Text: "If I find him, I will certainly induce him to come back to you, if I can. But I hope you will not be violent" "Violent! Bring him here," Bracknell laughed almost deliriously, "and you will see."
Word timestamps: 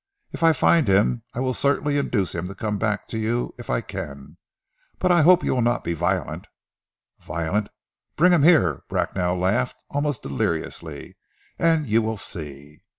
"If 0.31 0.41
I 0.41 0.51
find 0.51 0.87
him, 0.87 1.21
I 1.35 1.41
will 1.41 1.53
certainly 1.53 1.99
induce 1.99 2.33
him 2.33 2.47
to 2.47 2.55
come 2.55 2.79
back 2.79 3.07
to 3.09 3.19
you, 3.19 3.53
if 3.59 3.69
I 3.69 3.81
can. 3.81 4.37
But 4.97 5.11
I 5.11 5.21
hope 5.21 5.43
you 5.43 5.53
will 5.53 5.61
not 5.61 5.83
be 5.83 5.93
violent" 5.93 6.47
"Violent! 7.19 7.69
Bring 8.15 8.33
him 8.33 8.41
here," 8.41 8.81
Bracknell 8.89 9.37
laughed 9.37 9.77
almost 9.91 10.23
deliriously, 10.23 11.17
"and 11.59 11.85
you 11.85 12.01
will 12.01 12.17
see." 12.17 12.81